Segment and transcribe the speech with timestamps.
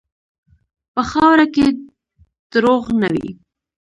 [0.93, 1.65] په خاوره کې
[2.51, 3.29] دروغ نه وي.